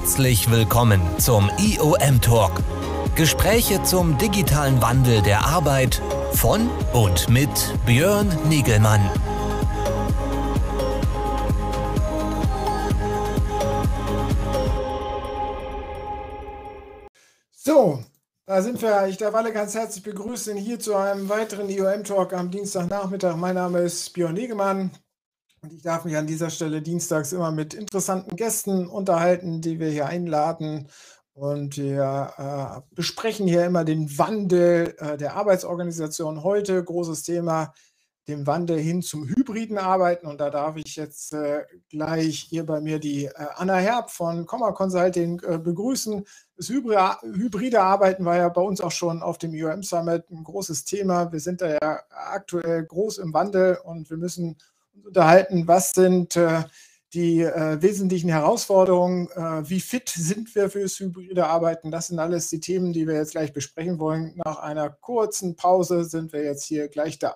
[0.00, 2.52] Herzlich willkommen zum IOM Talk.
[3.16, 6.00] Gespräche zum digitalen Wandel der Arbeit
[6.32, 7.50] von und mit
[7.84, 9.02] Björn Nigelmann.
[17.52, 18.02] So,
[18.46, 19.06] da sind wir.
[19.06, 23.36] Ich darf alle ganz herzlich begrüßen hier zu einem weiteren IOM-Talk am Dienstagnachmittag.
[23.36, 24.92] Mein Name ist Björn Negemann
[25.62, 29.90] und ich darf mich an dieser Stelle dienstags immer mit interessanten Gästen unterhalten, die wir
[29.90, 30.88] hier einladen.
[31.34, 36.42] Und wir äh, besprechen hier immer den Wandel äh, der Arbeitsorganisation.
[36.42, 37.72] Heute großes Thema,
[38.26, 40.26] dem Wandel hin zum hybriden Arbeiten.
[40.26, 44.46] Und da darf ich jetzt äh, gleich hier bei mir die äh, Anna Herb von
[44.46, 46.24] Comma Consulting äh, begrüßen.
[46.56, 50.84] Das hybride Arbeiten war ja bei uns auch schon auf dem IOM Summit ein großes
[50.84, 51.32] Thema.
[51.32, 54.56] Wir sind da ja aktuell groß im Wandel und wir müssen
[54.94, 56.64] uns unterhalten, was sind äh,
[57.12, 61.90] die äh, wesentlichen Herausforderungen, äh, wie fit sind wir fürs hybride Arbeiten.
[61.90, 64.40] Das sind alles die Themen, die wir jetzt gleich besprechen wollen.
[64.44, 67.34] Nach einer kurzen Pause sind wir jetzt hier gleich da.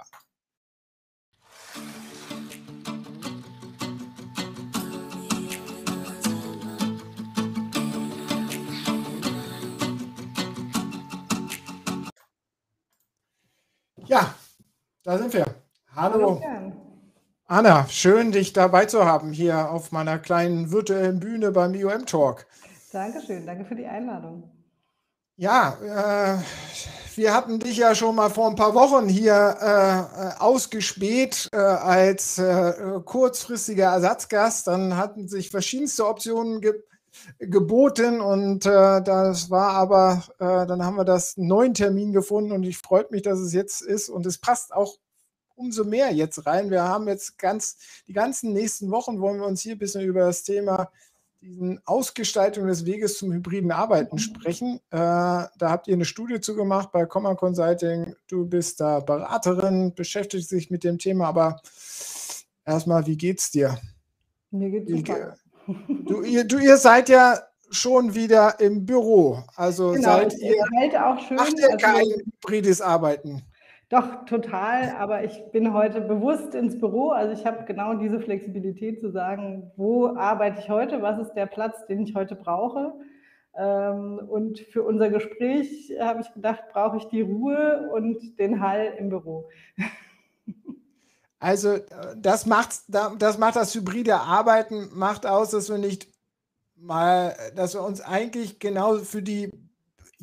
[14.07, 14.35] Ja,
[15.03, 15.47] da sind wir.
[15.97, 16.41] Hallo.
[17.47, 22.47] Anna, schön, dich dabei zu haben hier auf meiner kleinen virtuellen Bühne beim IOM Talk.
[22.91, 24.51] Dankeschön, danke für die Einladung.
[25.37, 26.43] Ja, äh,
[27.17, 32.39] wir hatten dich ja schon mal vor ein paar Wochen hier äh, ausgespäht äh, als
[32.39, 34.67] äh, kurzfristiger Ersatzgast.
[34.67, 36.73] Dann hatten sich verschiedenste Optionen ge
[37.39, 42.65] geboten und äh, das war aber, äh, dann haben wir das neuen Termin gefunden und
[42.65, 44.97] ich freue mich, dass es jetzt ist und es passt auch
[45.57, 46.71] umso mehr jetzt rein.
[46.71, 47.77] Wir haben jetzt ganz,
[48.07, 50.91] die ganzen nächsten Wochen wollen wir uns hier ein bisschen über das Thema
[51.45, 54.21] diesen Ausgestaltung des Weges zum hybriden Arbeiten mhm.
[54.21, 54.77] sprechen.
[54.91, 58.17] Äh, da habt ihr eine Studie zu gemacht bei Comma Consulting.
[58.29, 61.61] Du bist da Beraterin, beschäftigst dich mit dem Thema, aber
[62.65, 63.79] erstmal, wie geht's dir?
[64.51, 65.37] Mir geht's super.
[65.89, 67.39] Du ihr, du, ihr seid ja
[67.71, 69.43] schon wieder im Büro.
[69.55, 73.43] Also genau, seid ihr, halt auch schön, macht ihr also kein hybrides Arbeiten?
[73.89, 74.95] Doch, total.
[74.99, 77.11] Aber ich bin heute bewusst ins Büro.
[77.11, 81.47] Also ich habe genau diese Flexibilität zu sagen, wo arbeite ich heute, was ist der
[81.47, 82.95] Platz, den ich heute brauche.
[83.57, 88.95] Ähm, und für unser Gespräch habe ich gedacht, brauche ich die Ruhe und den Hall
[88.99, 89.49] im Büro.
[91.41, 91.77] Also
[92.17, 96.09] das macht, das macht das hybride Arbeiten, macht aus, dass wir nicht
[96.75, 99.51] mal, dass wir uns eigentlich genau für die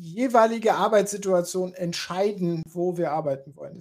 [0.02, 3.78] jeweilige Arbeitssituation entscheiden, wo wir arbeiten wollen.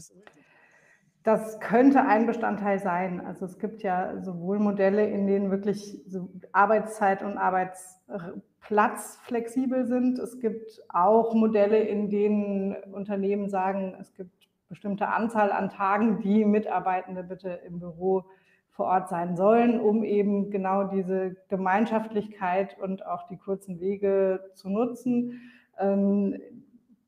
[1.24, 3.22] Das könnte ein Bestandteil sein.
[3.26, 10.18] Also es gibt ja sowohl Modelle, in denen wirklich so Arbeitszeit und Arbeitsplatz flexibel sind.
[10.20, 14.32] Es gibt auch Modelle, in denen Unternehmen sagen, es gibt
[14.68, 18.26] bestimmte Anzahl an Tagen, die Mitarbeitende bitte im Büro
[18.70, 24.70] vor Ort sein sollen, um eben genau diese Gemeinschaftlichkeit und auch die kurzen Wege zu
[24.70, 25.42] nutzen.
[25.82, 26.40] Ähm,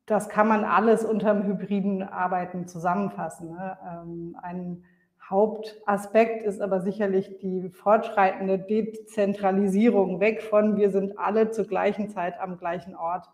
[0.05, 3.51] das kann man alles unter dem hybriden Arbeiten zusammenfassen.
[3.51, 3.77] Ne?
[3.89, 4.83] Ähm, ein
[5.29, 12.39] Hauptaspekt ist aber sicherlich die fortschreitende Dezentralisierung weg von wir sind alle zur gleichen Zeit
[12.41, 13.29] am gleichen Ort,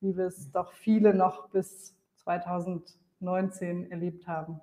[0.00, 4.60] wie wir es doch viele noch bis 2000 19 erlebt haben.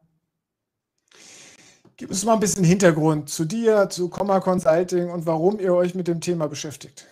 [1.95, 5.95] Gib uns mal ein bisschen Hintergrund zu dir, zu Comma Consulting und warum ihr euch
[5.95, 7.07] mit dem Thema beschäftigt.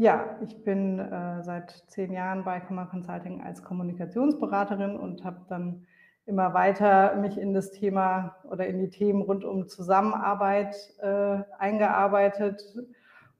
[0.00, 5.86] Ja, ich bin äh, seit zehn Jahren bei Comma Consulting als Kommunikationsberaterin und habe dann
[6.24, 12.62] immer weiter mich in das Thema oder in die Themen rund um Zusammenarbeit äh, eingearbeitet.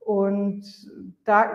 [0.01, 0.67] Und
[1.25, 1.47] da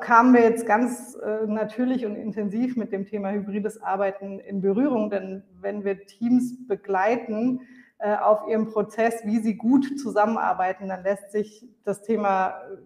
[0.00, 5.10] kamen wir jetzt ganz äh, natürlich und intensiv mit dem Thema hybrides Arbeiten in Berührung,
[5.10, 7.60] denn wenn wir Teams begleiten
[7.98, 12.76] äh, auf ihrem Prozess, wie sie gut zusammenarbeiten, dann lässt sich das Thema äh,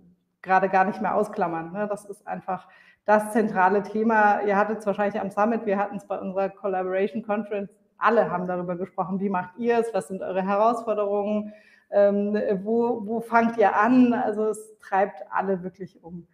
[0.43, 1.73] gerade gar nicht mehr ausklammern.
[1.73, 1.87] Ne?
[1.89, 2.69] Das ist einfach
[3.05, 4.43] das zentrale Thema.
[4.43, 8.47] Ihr hattet es wahrscheinlich am Summit, wir hatten es bei unserer Collaboration Conference, alle haben
[8.47, 11.53] darüber gesprochen, wie macht ihr es, was sind eure Herausforderungen,
[11.91, 14.13] ähm, wo, wo fangt ihr an?
[14.13, 16.27] Also es treibt alle wirklich um.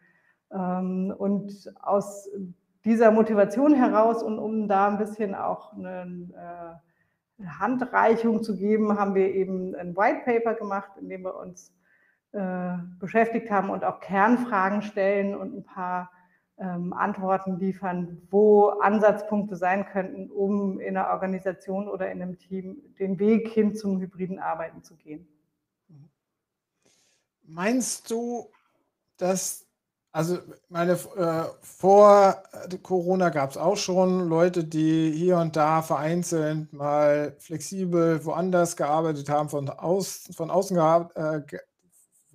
[0.53, 2.29] Ähm, und aus
[2.85, 6.81] dieser Motivation heraus und um da ein bisschen auch eine
[7.41, 11.73] äh, Handreichung zu geben, haben wir eben ein White Paper gemacht, in dem wir uns
[12.37, 16.11] äh, beschäftigt haben und auch Kernfragen stellen und ein paar
[16.59, 22.77] ähm, Antworten liefern, wo Ansatzpunkte sein könnten, um in einer Organisation oder in einem Team
[22.99, 25.27] den Weg hin zum hybriden Arbeiten zu gehen.
[27.43, 28.50] Meinst du,
[29.17, 29.67] dass
[30.12, 30.39] Also
[30.71, 32.43] meine, äh, vor
[32.82, 39.29] Corona gab es auch schon Leute, die hier und da vereinzelt mal flexibel woanders gearbeitet
[39.29, 41.43] haben, von, aus, von außen gehabt, äh,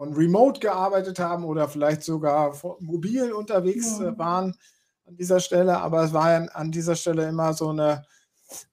[0.02, 4.58] von remote gearbeitet haben oder vielleicht sogar mobil unterwegs äh, waren
[5.06, 5.78] an dieser Stelle.
[5.78, 8.04] Aber es war ja an dieser Stelle immer so eine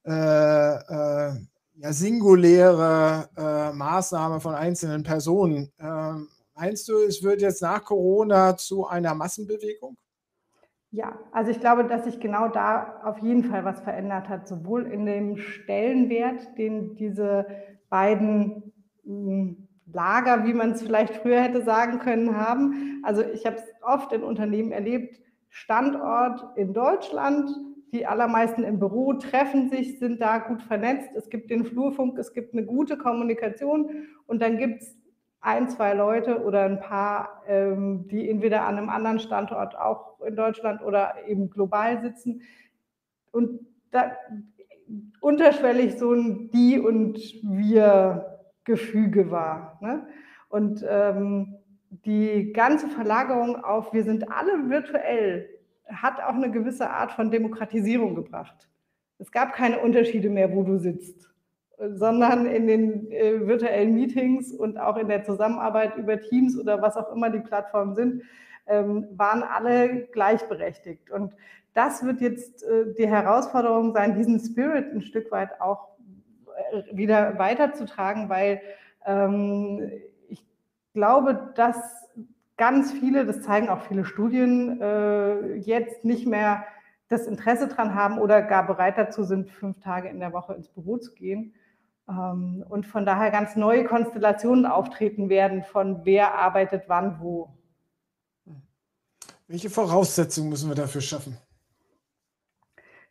[0.06, 1.32] äh, äh,
[1.74, 5.70] ja, singuläre äh, Maßnahme von einzelnen Personen.
[5.78, 9.96] Ähm, Meinst du, es wird jetzt nach Corona zu einer Massenbewegung?
[10.90, 14.86] Ja, also ich glaube, dass sich genau da auf jeden Fall was verändert hat, sowohl
[14.86, 17.46] in dem Stellenwert, den diese
[17.90, 18.72] beiden
[19.04, 23.00] hm, Lager, wie man es vielleicht früher hätte sagen können, haben.
[23.02, 27.50] Also ich habe es oft in Unternehmen erlebt, Standort in Deutschland,
[27.92, 31.10] die allermeisten im Büro treffen sich, sind da gut vernetzt.
[31.16, 33.90] Es gibt den Flurfunk, es gibt eine gute Kommunikation
[34.26, 34.94] und dann gibt es
[35.40, 40.36] ein, zwei Leute oder ein paar, ähm, die entweder an einem anderen Standort auch in
[40.36, 42.42] Deutschland oder eben global sitzen.
[43.30, 44.12] Und da
[45.20, 47.18] unterschwellig so ein Die- und
[48.68, 49.78] Wir-Gefüge war.
[49.80, 50.06] Ne?
[50.48, 51.56] Und ähm,
[51.90, 55.48] die ganze Verlagerung auf wir sind alle virtuell
[55.86, 58.68] hat auch eine gewisse Art von Demokratisierung gebracht.
[59.18, 61.28] Es gab keine Unterschiede mehr, wo du sitzt
[61.78, 66.96] sondern in den äh, virtuellen Meetings und auch in der Zusammenarbeit über Teams oder was
[66.96, 68.22] auch immer die Plattformen sind,
[68.66, 71.10] ähm, waren alle gleichberechtigt.
[71.10, 71.34] Und
[71.74, 75.88] das wird jetzt äh, die Herausforderung sein, diesen Spirit ein Stück weit auch
[76.92, 78.60] wieder weiterzutragen, weil
[79.04, 79.90] ähm,
[80.28, 80.44] ich
[80.94, 81.76] glaube, dass
[82.56, 86.64] ganz viele, das zeigen auch viele Studien, äh, jetzt nicht mehr
[87.08, 90.68] das Interesse daran haben oder gar bereit dazu sind, fünf Tage in der Woche ins
[90.68, 91.54] Büro zu gehen,
[92.08, 97.54] ähm, und von daher ganz neue Konstellationen auftreten werden von wer arbeitet wann wo.
[99.46, 101.36] Welche Voraussetzungen müssen wir dafür schaffen?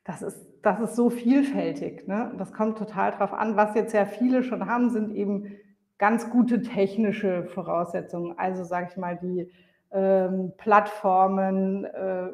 [0.04, 2.08] Das ist, das ist so vielfältig.
[2.08, 2.34] Ne?
[2.38, 3.56] Das kommt total drauf an.
[3.56, 5.56] Was jetzt ja viele schon haben, sind eben
[5.98, 8.38] ganz gute technische Voraussetzungen.
[8.38, 9.50] Also sage ich mal, die
[9.92, 12.28] ähm, Plattformen äh,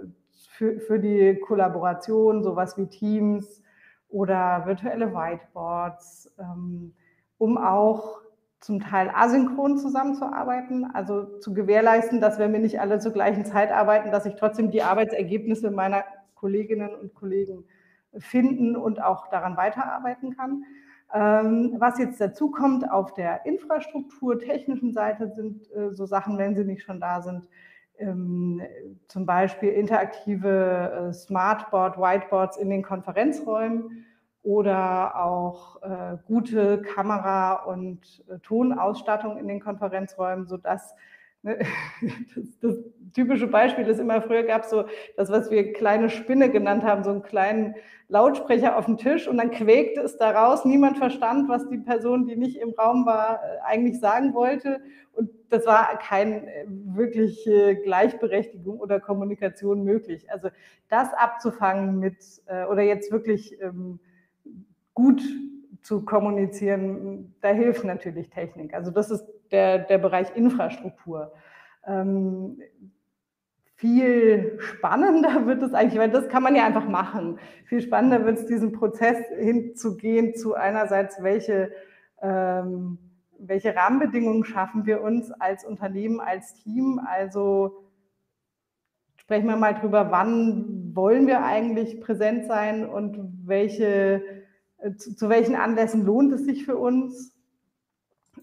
[0.50, 3.62] für, für die Kollaboration, sowas wie Teams,
[4.09, 6.94] oder virtuelle Whiteboards, ähm,
[7.39, 8.21] um auch
[8.59, 13.71] zum Teil asynchron zusammenzuarbeiten, also zu gewährleisten, dass wenn wir nicht alle zur gleichen Zeit
[13.71, 16.03] arbeiten, dass ich trotzdem die Arbeitsergebnisse meiner
[16.36, 17.65] Kolleginnen und Kollegen
[18.18, 20.63] finden und auch daran weiterarbeiten kann.
[21.13, 26.56] Ähm, was jetzt dazu kommt auf der Infrastruktur, technischen Seite sind äh, so Sachen, wenn
[26.56, 27.48] sie nicht schon da sind,
[28.00, 28.62] ähm,
[29.07, 34.06] zum Beispiel interaktive äh, Smartboard, Whiteboards in den Konferenzräumen
[34.42, 40.95] oder auch äh, gute Kamera- und Tonausstattung in den Konferenzräumen, sodass
[42.35, 42.75] das, das,
[43.13, 44.85] typische Beispiel ist immer, früher gab es so
[45.17, 47.75] das, was wir kleine Spinne genannt haben, so einen kleinen
[48.07, 50.65] Lautsprecher auf dem Tisch und dann quäkte es daraus.
[50.65, 54.81] Niemand verstand, was die Person, die nicht im Raum war, äh, eigentlich sagen wollte.
[55.11, 60.31] Und das war keine äh, wirkliche Gleichberechtigung oder Kommunikation möglich.
[60.31, 60.50] Also
[60.89, 64.00] das abzufangen mit, äh, oder jetzt wirklich ähm,
[64.95, 65.21] gut
[65.83, 68.73] zu kommunizieren, da hilft natürlich Technik.
[68.73, 71.33] Also das ist der, der Bereich Infrastruktur.
[71.85, 72.59] Ähm,
[73.75, 77.37] viel spannender wird es eigentlich, weil das kann man ja einfach machen.
[77.65, 81.71] Viel spannender wird es, diesen Prozess hinzugehen zu einerseits, welche,
[82.21, 82.97] ähm,
[83.37, 87.01] welche Rahmenbedingungen schaffen wir uns als Unternehmen, als Team.
[87.05, 87.83] Also
[89.17, 94.21] sprechen wir mal drüber, wann wollen wir eigentlich präsent sein und welche,
[94.97, 97.33] zu, zu welchen Anlässen lohnt es sich für uns.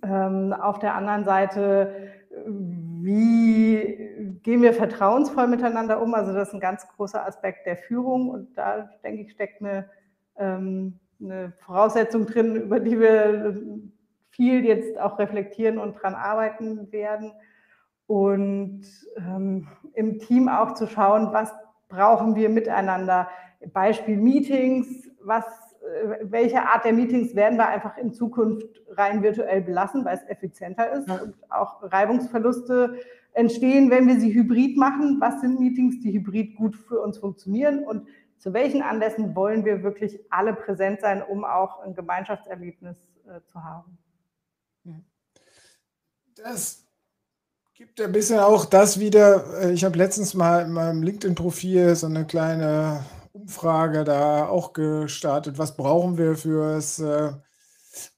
[0.02, 2.12] Ähm, auf der anderen Seite,
[2.46, 6.14] wie gehen wir vertrauensvoll miteinander um?
[6.14, 9.88] Also das ist ein ganz großer Aspekt der Führung und da denke ich steckt eine,
[10.36, 13.60] ähm, eine Voraussetzung drin, über die wir
[14.30, 17.32] viel jetzt auch reflektieren und dran arbeiten werden.
[18.06, 18.82] Und
[19.16, 21.52] ähm, im Team auch zu schauen, was
[21.88, 23.28] brauchen wir miteinander.
[23.72, 25.69] Beispiel Meetings, was äh,
[26.22, 30.92] welche Art der Meetings werden wir einfach in Zukunft rein virtuell belassen, weil es effizienter
[30.92, 31.16] ist ja.
[31.16, 32.98] und auch Reibungsverluste
[33.32, 35.18] entstehen, wenn wir sie hybrid machen.
[35.20, 38.06] Was sind Meetings, die hybrid gut für uns funktionieren und
[38.38, 42.96] zu welchen Anlässen wollen wir wirklich alle präsent sein, um auch ein Gemeinschaftserlebnis
[43.26, 43.98] äh, zu haben?
[46.36, 46.86] Das
[47.74, 49.62] gibt ja ein bisschen auch das wieder.
[49.62, 55.58] Äh, ich habe letztens mal in meinem LinkedIn-Profil so eine kleine Umfrage da auch gestartet.
[55.58, 57.32] Was brauchen wir fürs, äh,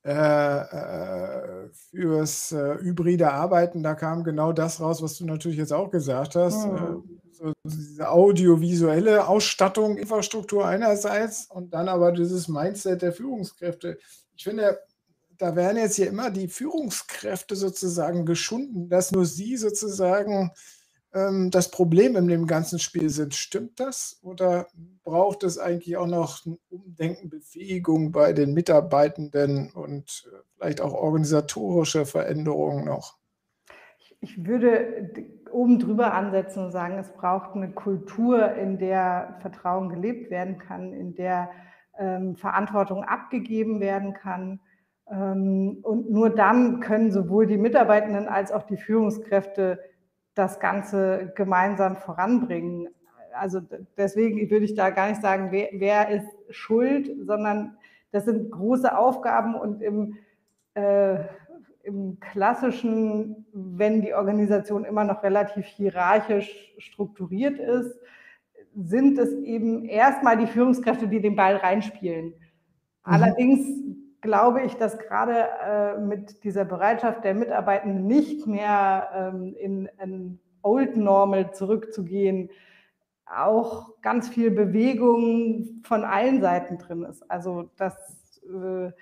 [0.05, 5.73] äh, äh, fürs äh, hybride Arbeiten, da kam genau das raus, was du natürlich jetzt
[5.73, 6.67] auch gesagt hast.
[6.67, 7.21] Mhm.
[7.33, 13.99] So diese audiovisuelle Ausstattung, Infrastruktur einerseits und dann aber dieses Mindset der Führungskräfte.
[14.37, 14.79] Ich finde,
[15.39, 20.53] da werden jetzt hier immer die Führungskräfte sozusagen geschunden, dass nur sie sozusagen
[21.13, 23.35] das Problem in dem ganzen Spiel sind.
[23.35, 24.19] Stimmt das?
[24.23, 24.67] Oder
[25.05, 30.95] braucht es eigentlich auch noch ein Umdenken, Befähigung bei den Mitarbeitenden und äh, vielleicht auch
[30.95, 33.19] organisatorische Veränderungen noch?
[34.21, 35.11] Ich würde
[35.51, 40.95] oben drüber ansetzen und sagen, es braucht eine Kultur, in der Vertrauen gelebt werden kann,
[40.95, 41.51] in der
[41.99, 44.61] ähm, Verantwortung abgegeben werden kann.
[45.11, 49.79] Ähm, und nur dann können sowohl die Mitarbeitenden als auch die Führungskräfte
[50.35, 52.89] das Ganze gemeinsam voranbringen.
[53.35, 53.61] Also
[53.97, 57.77] deswegen würde ich da gar nicht sagen, wer, wer ist schuld, sondern
[58.11, 60.19] das sind große Aufgaben und im,
[60.75, 61.17] äh,
[61.83, 67.99] im klassischen, wenn die Organisation immer noch relativ hierarchisch strukturiert ist,
[68.75, 72.27] sind es eben erstmal die Führungskräfte, die den Ball reinspielen.
[72.27, 72.35] Mhm.
[73.03, 73.67] Allerdings
[74.23, 80.41] glaube ich, dass gerade äh, mit dieser Bereitschaft der Mitarbeitenden nicht mehr ähm, in ein
[80.63, 82.51] Old Normal zurückzugehen,
[83.27, 87.29] auch ganz viel Bewegung von allen Seiten drin ist.
[87.31, 88.93] Also dass äh,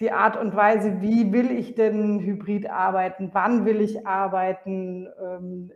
[0.00, 5.70] die Art und Weise, wie will ich denn hybrid arbeiten, wann will ich arbeiten, ähm,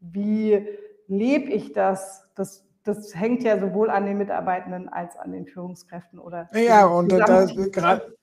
[0.00, 0.66] wie
[1.06, 6.18] lebe ich das, das das hängt ja sowohl an den Mitarbeitenden als an den Führungskräften
[6.18, 6.48] oder.
[6.54, 8.16] Ja, und gerade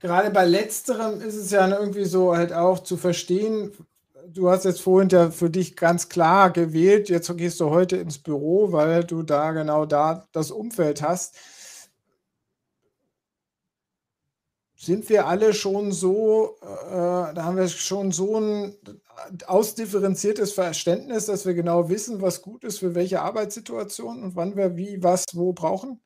[0.00, 3.72] gerade bei letzterem ist es ja irgendwie so halt auch zu verstehen.
[4.26, 8.18] Du hast jetzt vorhin ja für dich ganz klar gewählt, jetzt gehst du heute ins
[8.18, 11.36] Büro, weil du da genau da das Umfeld hast
[14.80, 18.74] sind wir alle schon so, äh, da haben wir schon so ein
[19.46, 24.76] ausdifferenziertes Verständnis, dass wir genau wissen, was gut ist für welche Arbeitssituation und wann wir
[24.76, 26.00] wie, was, wo brauchen?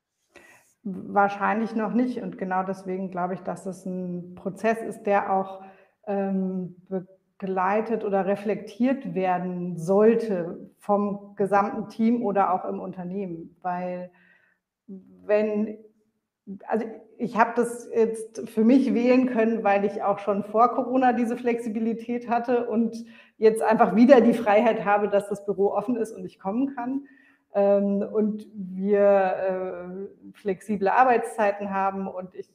[0.82, 2.20] Wahrscheinlich noch nicht.
[2.20, 5.62] Und genau deswegen glaube ich, dass es ein Prozess ist, der auch
[6.06, 6.76] ähm,
[7.38, 13.56] begleitet oder reflektiert werden sollte vom gesamten Team oder auch im Unternehmen.
[13.62, 14.10] Weil
[14.86, 15.78] wenn
[16.66, 16.86] also
[17.16, 21.36] ich habe das jetzt für mich wählen können, weil ich auch schon vor Corona diese
[21.36, 23.04] Flexibilität hatte und
[23.38, 27.06] jetzt einfach wieder die Freiheit habe, dass das Büro offen ist und ich kommen kann.
[27.54, 32.48] Ähm, und wir äh, flexible Arbeitszeiten haben und ich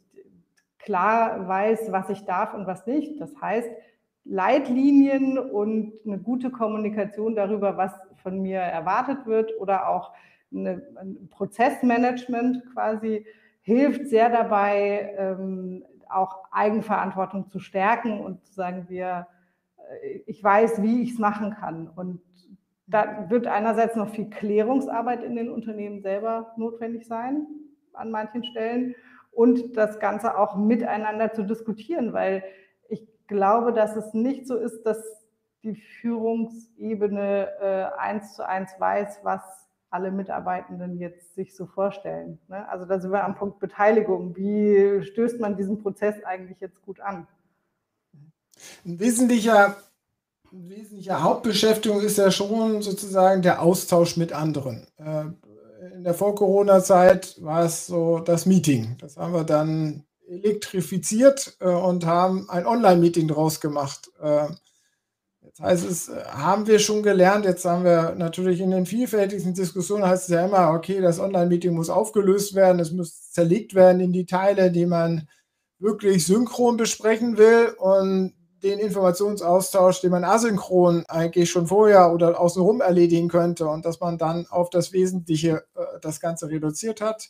[0.78, 3.20] klar weiß, was ich darf und was nicht.
[3.20, 3.70] Das heißt,
[4.26, 10.14] Leitlinien und eine gute Kommunikation darüber, was von mir erwartet wird oder auch
[10.52, 13.26] ein Prozessmanagement quasi
[13.70, 19.28] hilft sehr dabei, ähm, auch Eigenverantwortung zu stärken und zu sagen, wir,
[19.78, 21.88] äh, ich weiß, wie ich es machen kann.
[21.88, 22.20] Und
[22.88, 27.46] da wird einerseits noch viel Klärungsarbeit in den Unternehmen selber notwendig sein,
[27.94, 28.96] an manchen Stellen,
[29.32, 32.44] und das Ganze auch miteinander zu diskutieren, weil
[32.90, 34.98] ich glaube, dass es nicht so ist, dass
[35.64, 42.40] die Führungsebene äh, eins zu eins weiß, was alle Mitarbeitenden jetzt sich so vorstellen.
[42.48, 42.68] Ne?
[42.70, 44.36] Also da sind wir am Punkt Beteiligung.
[44.36, 47.28] Wie stößt man diesen Prozess eigentlich jetzt gut an?
[48.86, 49.78] Ein wesentlicher,
[50.52, 54.88] ein wesentlicher Hauptbeschäftigung ist ja schon sozusagen der Austausch mit anderen.
[54.98, 55.26] Äh,
[55.96, 58.96] in der Vor-Corona-Zeit war es so das Meeting.
[59.00, 64.12] Das haben wir dann elektrifiziert äh, und haben ein Online-Meeting draus gemacht.
[65.60, 69.54] Äh, heißt es, äh, haben wir schon gelernt, jetzt haben wir natürlich in den vielfältigsten
[69.54, 74.02] Diskussionen heißt es ja immer, okay, das Online-Meeting muss aufgelöst werden, es muss zerlegt werden
[74.02, 75.28] in die Teile, die man
[75.80, 82.82] wirklich synchron besprechen will und den Informationsaustausch, den man asynchron eigentlich schon vorher oder außenrum
[82.82, 87.30] erledigen könnte und dass man dann auf das Wesentliche äh, das Ganze reduziert hat.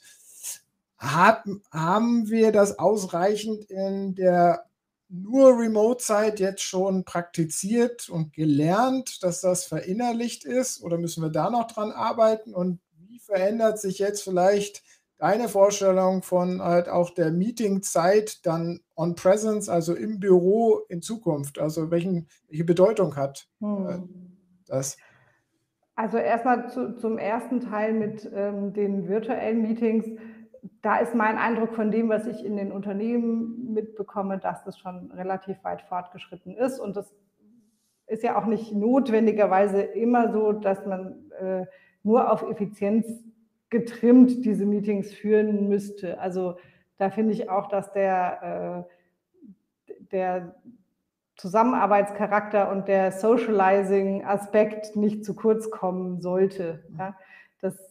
[0.97, 4.65] Hat, haben wir das ausreichend in der
[5.09, 10.81] nur Remote-Zeit jetzt schon praktiziert und gelernt, dass das verinnerlicht ist?
[10.83, 12.53] Oder müssen wir da noch dran arbeiten?
[12.53, 14.83] Und wie verändert sich jetzt vielleicht
[15.17, 21.57] deine Vorstellung von halt auch der Meeting-Zeit dann on Presence, also im Büro in Zukunft?
[21.59, 24.09] Also welchen, welche Bedeutung hat äh, hm.
[24.67, 24.95] das?
[25.95, 30.05] Also erstmal zu, zum ersten Teil mit ähm, den virtuellen Meetings
[30.81, 35.11] da ist mein Eindruck von dem, was ich in den Unternehmen mitbekomme, dass das schon
[35.11, 36.79] relativ weit fortgeschritten ist.
[36.79, 37.13] Und das
[38.07, 41.65] ist ja auch nicht notwendigerweise immer so, dass man äh,
[42.03, 43.07] nur auf Effizienz
[43.69, 46.19] getrimmt diese Meetings führen müsste.
[46.19, 46.55] Also
[46.99, 48.85] Da finde ich auch, dass der,
[49.87, 50.55] äh, der
[51.37, 56.83] Zusammenarbeitscharakter und der Socializing-Aspekt nicht zu kurz kommen sollte.
[56.97, 57.15] Ja?
[57.61, 57.88] Dass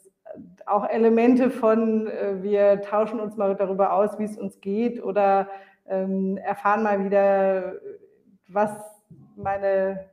[0.67, 5.49] auch Elemente von, äh, wir tauschen uns mal darüber aus, wie es uns geht oder
[5.87, 7.75] ähm, erfahren mal wieder,
[8.49, 8.71] was
[9.37, 10.07] meine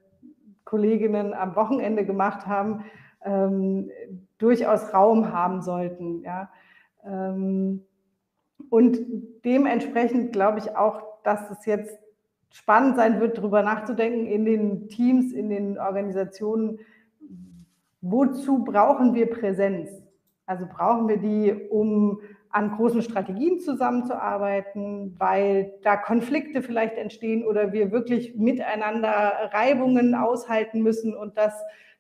[0.63, 2.86] Kolleginnen am Wochenende gemacht haben,
[3.24, 3.89] ähm,
[4.38, 6.22] durchaus Raum haben sollten.
[6.24, 6.50] Ja?
[7.05, 7.84] Ähm,
[8.70, 9.00] und
[9.44, 12.00] dementsprechend glaube ich auch, dass es jetzt
[12.50, 16.79] spannend sein wird, darüber nachzudenken in den Teams, in den Organisationen,
[18.01, 20.05] wozu brauchen wir Präsenz?
[20.46, 27.74] Also brauchen wir die, um an großen Strategien zusammenzuarbeiten, weil da Konflikte vielleicht entstehen oder
[27.74, 31.54] wir wirklich miteinander Reibungen aushalten müssen und das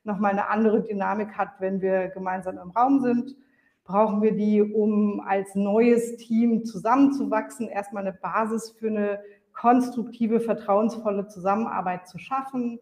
[0.05, 3.35] nochmal eine andere Dynamik hat, wenn wir gemeinsam im Raum sind.
[3.83, 9.19] Brauchen wir die, um als neues Team zusammenzuwachsen, erstmal eine Basis für eine
[9.53, 12.79] konstruktive, vertrauensvolle Zusammenarbeit zu schaffen?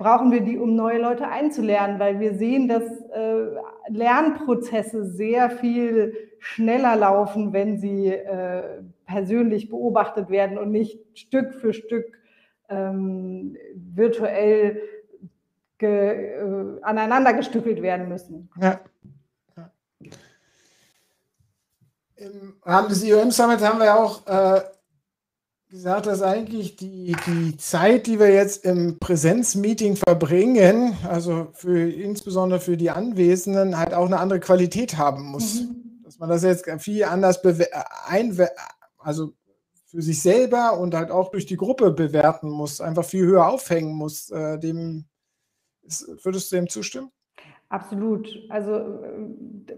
[0.00, 1.98] Brauchen wir die, um neue Leute einzulernen?
[1.98, 3.48] Weil wir sehen, dass äh,
[3.88, 11.74] Lernprozesse sehr viel schneller laufen, wenn sie äh, persönlich beobachtet werden und nicht Stück für
[11.74, 12.18] Stück
[12.70, 14.80] ähm, virtuell
[15.76, 18.48] ge, äh, aneinander gestückelt werden müssen.
[18.58, 18.80] Ja.
[22.16, 24.62] Im Rahmen des IOM Summit haben wir auch äh,
[25.70, 32.60] gesagt, dass eigentlich die, die Zeit, die wir jetzt im Präsenzmeeting verbringen, also für insbesondere
[32.60, 35.60] für die Anwesenden, halt auch eine andere Qualität haben muss.
[35.62, 36.02] Mhm.
[36.04, 37.40] Dass man das jetzt viel anders
[38.06, 38.36] ein,
[38.98, 39.32] also
[39.86, 43.94] für sich selber und halt auch durch die Gruppe bewerten muss, einfach viel höher aufhängen
[43.94, 44.30] muss.
[44.30, 45.06] Äh, dem
[46.22, 47.10] würdest du dem zustimmen?
[47.68, 48.28] Absolut.
[48.48, 49.04] Also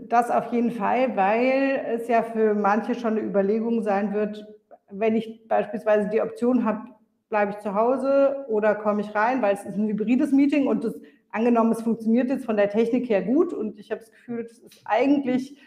[0.08, 4.46] das auf jeden Fall, weil es ja für manche schon eine Überlegung sein wird,
[4.92, 6.88] wenn ich beispielsweise die Option habe,
[7.28, 10.84] bleibe ich zu Hause oder komme ich rein, weil es ist ein hybrides Meeting und
[10.84, 10.94] das,
[11.32, 14.58] angenommen, es funktioniert jetzt von der Technik her gut und ich habe das Gefühl, das
[14.58, 15.58] ist eigentlich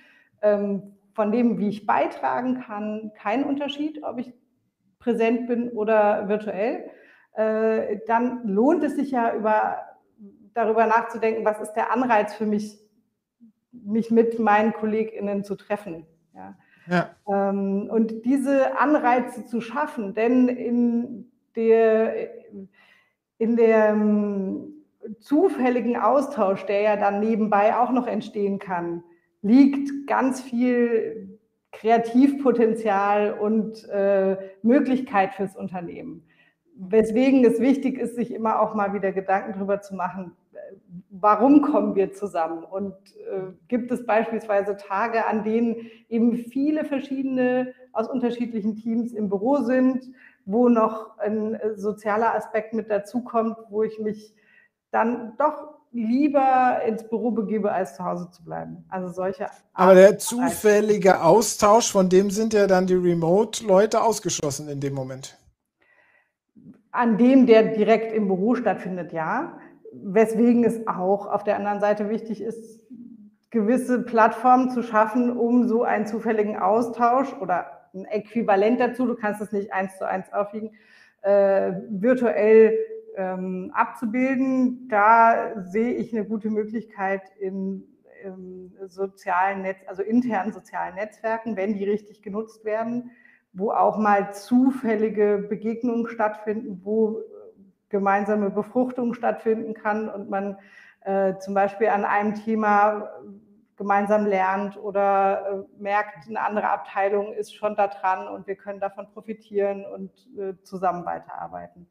[0.41, 4.33] ähm, von dem, wie ich beitragen kann, kein Unterschied, ob ich
[4.99, 6.89] präsent bin oder virtuell.
[7.33, 9.77] Äh, dann lohnt es sich ja über,
[10.53, 12.79] darüber nachzudenken, was ist der Anreiz für mich,
[13.71, 16.05] mich mit meinen KollegInnen zu treffen.
[16.33, 16.55] Ja.
[16.88, 17.10] Ja.
[17.28, 22.30] Ähm, und diese Anreize zu schaffen, denn in der,
[23.38, 24.74] in dem
[25.19, 29.04] zufälligen Austausch, der ja dann nebenbei auch noch entstehen kann,
[29.41, 31.39] liegt ganz viel
[31.71, 36.26] Kreativpotenzial und äh, Möglichkeit fürs Unternehmen.
[36.78, 40.36] Weswegen es wichtig ist, sich immer auch mal wieder Gedanken darüber zu machen,
[41.21, 42.63] warum kommen wir zusammen?
[42.63, 49.30] Und äh, gibt es beispielsweise Tage, an denen eben viele verschiedene aus unterschiedlichen Teams im
[49.30, 50.06] Büro sind,
[50.45, 54.34] wo noch ein äh, sozialer Aspekt mit dazukommt, wo ich mich
[54.91, 58.86] dann doch lieber ins Büro begebe, als zu Hause zu bleiben.
[58.89, 59.47] Also solche.
[59.73, 65.38] Aber der zufällige Austausch, von dem sind ja dann die Remote-Leute ausgeschlossen in dem Moment.
[66.91, 69.58] An dem, der direkt im Büro stattfindet, ja
[70.03, 72.81] weswegen es auch auf der anderen Seite wichtig ist,
[73.49, 79.41] gewisse Plattformen zu schaffen, um so einen zufälligen Austausch oder ein Äquivalent dazu, du kannst
[79.41, 80.71] es nicht eins zu eins aufwiegen,
[81.21, 82.77] äh, virtuell
[83.15, 84.88] ähm, abzubilden.
[84.89, 87.84] Da sehe ich eine gute Möglichkeit in,
[88.23, 93.12] in sozialen Netz, also internen sozialen Netzwerken, wenn die richtig genutzt werden,
[93.53, 97.21] wo auch mal zufällige Begegnungen stattfinden, wo
[97.95, 100.58] gemeinsame Befruchtung stattfinden kann und man
[101.05, 103.10] äh, zum Beispiel an einem Thema
[103.77, 108.81] gemeinsam lernt oder äh, merkt, eine andere Abteilung ist schon da dran und wir können
[108.81, 111.88] davon profitieren und äh, zusammen weiterarbeiten.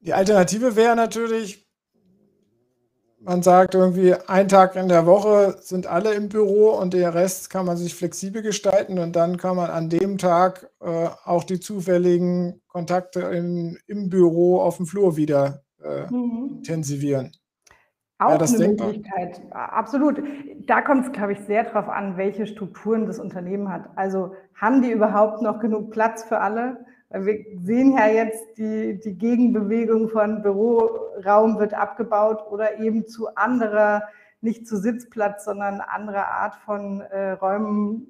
[0.00, 1.67] Die Alternative wäre natürlich,
[3.20, 7.50] man sagt irgendwie, ein Tag in der Woche sind alle im Büro und der Rest
[7.50, 11.60] kann man sich flexibel gestalten und dann kann man an dem Tag äh, auch die
[11.60, 16.58] zufälligen Kontakte in, im Büro auf dem Flur wieder äh, mhm.
[16.58, 17.32] intensivieren.
[18.20, 18.88] Auch ja, eine denkbar.
[18.88, 20.20] Möglichkeit, absolut.
[20.66, 23.90] Da kommt es, glaube ich, sehr darauf an, welche Strukturen das Unternehmen hat.
[23.94, 26.84] Also haben die überhaupt noch genug Platz für alle?
[27.10, 34.02] Wir sehen ja jetzt, die, die Gegenbewegung von Büroraum wird abgebaut oder eben zu anderer,
[34.42, 38.06] nicht zu Sitzplatz, sondern anderer Art von äh, Räumen.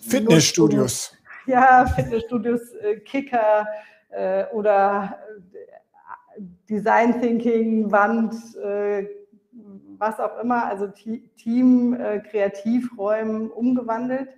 [0.00, 1.16] Fitnessstudios.
[1.46, 3.66] Ja, Fitnessstudios, äh, Kicker
[4.10, 5.18] äh, oder
[6.36, 9.06] äh, Design Thinking, Wand, äh,
[9.98, 10.88] was auch immer, also
[11.36, 14.30] Team, äh, Kreativräumen umgewandelt.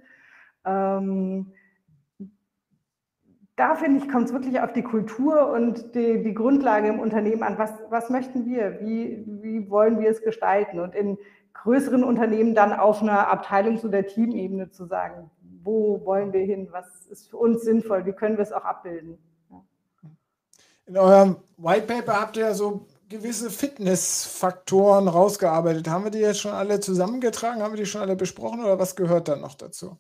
[0.67, 1.53] Ähm,
[3.57, 7.43] da finde ich, kommt es wirklich auf die Kultur und die, die Grundlage im Unternehmen
[7.43, 7.57] an.
[7.57, 8.81] Was, was möchten wir?
[8.81, 10.81] Wie, wie wollen wir es gestalten?
[10.81, 11.19] Und in
[11.53, 15.31] größeren Unternehmen dann auf einer Abteilungs- oder Teamebene zu sagen,
[15.63, 16.69] wo wollen wir hin?
[16.73, 18.05] Was ist für uns sinnvoll?
[18.07, 19.19] Wie können wir es auch abbilden?
[20.87, 25.89] In eurem White Paper habt ihr ja so gewisse Fitnessfaktoren rausgearbeitet.
[25.89, 27.63] Haben wir die jetzt schon alle zusammengetragen?
[27.63, 29.97] Haben wir die schon alle besprochen oder was gehört dann noch dazu?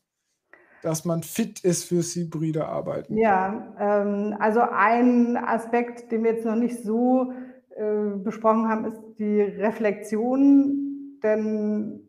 [0.84, 3.16] Dass man fit ist fürs hybride Arbeiten.
[3.16, 7.32] Ja, ähm, also ein Aspekt, den wir jetzt noch nicht so
[7.74, 11.18] äh, besprochen haben, ist die Reflexion.
[11.22, 12.06] Denn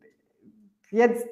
[0.89, 1.25] jetzt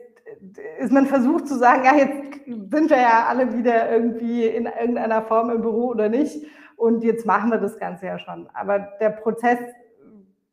[0.79, 5.21] ist man versucht zu sagen, ja, jetzt sind wir ja alle wieder irgendwie in irgendeiner
[5.23, 6.45] Form im Büro oder nicht.
[6.77, 8.49] Und jetzt machen wir das Ganze ja schon.
[8.53, 9.59] Aber der Prozess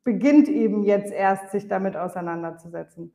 [0.03, 3.13] beginnt eben jetzt erst, sich damit auseinanderzusetzen.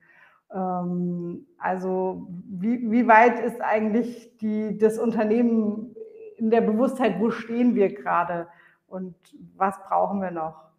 [0.53, 5.95] Ähm, also wie, wie weit ist eigentlich die, das Unternehmen
[6.37, 8.47] in der Bewusstheit, wo stehen wir gerade
[8.87, 9.15] und
[9.55, 10.69] was brauchen wir noch?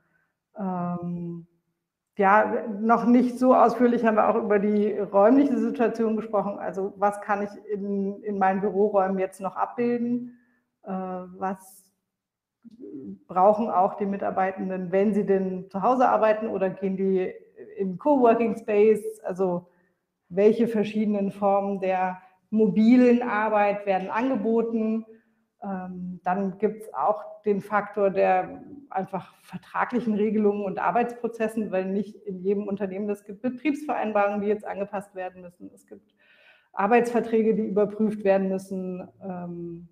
[0.58, 1.46] Ähm,
[2.18, 6.58] ja, noch nicht so ausführlich haben wir auch über die räumliche Situation gesprochen.
[6.58, 10.38] Also was kann ich in, in meinen Büroräumen jetzt noch abbilden?
[10.82, 11.84] Äh, was
[13.26, 17.34] brauchen auch die Mitarbeitenden, wenn sie denn zu Hause arbeiten oder gehen die
[17.76, 19.20] in Coworking Space?
[19.24, 19.68] Also
[20.28, 25.04] welche verschiedenen Formen der mobilen Arbeit werden angeboten?
[25.62, 32.16] Ähm, dann gibt es auch den Faktor der einfach vertraglichen Regelungen und Arbeitsprozessen, weil nicht
[32.26, 35.70] in jedem Unternehmen, es gibt Betriebsvereinbarungen, die jetzt angepasst werden müssen.
[35.74, 36.14] Es gibt
[36.72, 39.08] Arbeitsverträge, die überprüft werden müssen.
[39.22, 39.88] Ähm,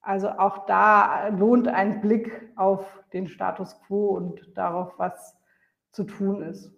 [0.00, 5.36] also auch da lohnt ein Blick auf den Status quo und darauf, was
[5.94, 6.70] zu tun ist.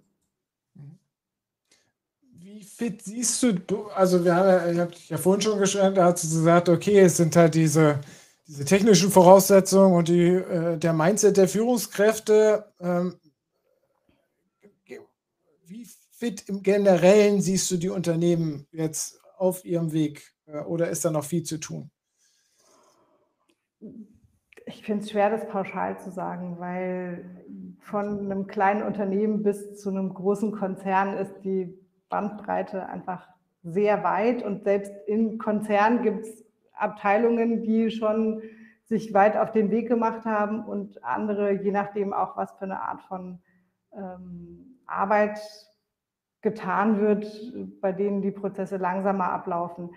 [2.21, 6.25] Wie fit siehst du, also wir haben, ich habe ja vorhin schon geschrieben, da hast
[6.25, 8.01] du gesagt, okay, es sind halt diese,
[8.47, 12.73] diese technischen Voraussetzungen und die, äh, der Mindset der Führungskräfte.
[12.79, 13.19] Ähm,
[15.65, 21.05] wie fit im Generellen siehst du die Unternehmen jetzt auf ihrem Weg äh, oder ist
[21.05, 21.91] da noch viel zu tun?
[24.67, 27.45] Ich finde es schwer, das pauschal zu sagen, weil
[27.87, 33.29] von einem kleinen Unternehmen bis zu einem großen Konzern ist die Bandbreite einfach
[33.63, 38.43] sehr weit und selbst in Konzernen gibt es Abteilungen, die schon
[38.85, 42.83] sich weit auf den Weg gemacht haben und andere, je nachdem auch, was für eine
[42.83, 43.41] Art von
[43.93, 45.41] ähm, Arbeit
[46.43, 47.27] getan wird,
[47.81, 49.91] bei denen die Prozesse langsamer ablaufen.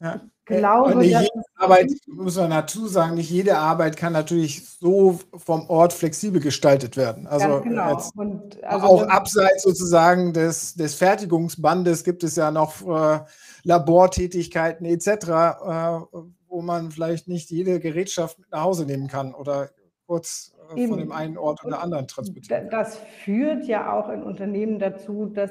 [0.00, 0.20] Ja.
[0.48, 5.18] Ich glaube, nicht jede Arbeit, muss man dazu sagen, nicht jede Arbeit kann natürlich so
[5.34, 7.26] vom Ort flexibel gestaltet werden.
[7.26, 8.00] Also, genau.
[8.14, 13.20] Und, also auch abseits sozusagen des, des Fertigungsbandes gibt es ja noch äh,
[13.64, 16.00] Labortätigkeiten etc., äh,
[16.48, 19.70] wo man vielleicht nicht jede Gerätschaft mit nach Hause nehmen kann oder
[20.06, 22.70] kurz äh, von dem einen Ort oder anderen transportieren.
[22.70, 25.50] Das führt ja auch in Unternehmen dazu, dass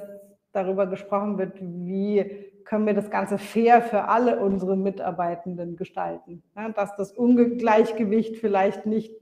[0.53, 6.43] darüber gesprochen wird, wie können wir das Ganze fair für alle unsere Mitarbeitenden gestalten.
[6.56, 9.13] Ja, dass das Ungleichgewicht vielleicht nicht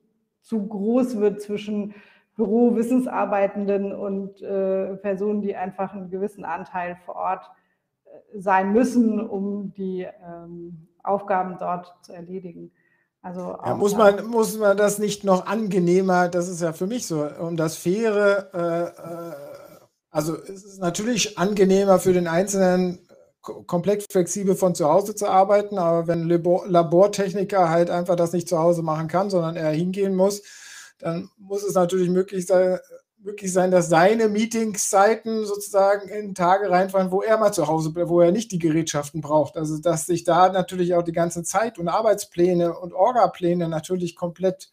[0.42, 1.94] zu groß wird zwischen
[2.36, 7.52] Bürowissensarbeitenden und äh, Personen, die einfach einen gewissen Anteil vor Ort
[8.06, 12.72] äh, sein müssen, um die ähm, Aufgaben dort zu erledigen.
[13.22, 17.08] Also ja, muss, man, muss man das nicht noch angenehmer, das ist ja für mich
[17.08, 19.34] so, um das faire, äh, äh
[20.10, 23.00] also es ist natürlich angenehmer für den Einzelnen,
[23.44, 28.48] komplett flexibel von zu Hause zu arbeiten, aber wenn Labor Labortechniker halt einfach das nicht
[28.48, 30.42] zu Hause machen kann, sondern er hingehen muss,
[31.00, 32.80] dann muss es natürlich möglich sein,
[33.18, 38.10] möglich sein, dass seine Meetingszeiten sozusagen in Tage reinfallen, wo er mal zu Hause bleibt,
[38.10, 39.58] wo er nicht die Gerätschaften braucht.
[39.58, 44.72] Also dass sich da natürlich auch die ganze Zeit und Arbeitspläne und Orgapläne natürlich komplett